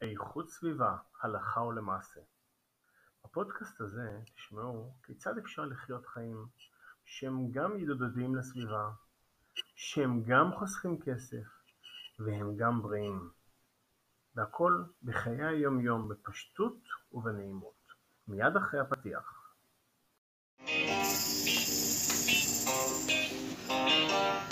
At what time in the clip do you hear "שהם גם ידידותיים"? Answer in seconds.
7.04-8.36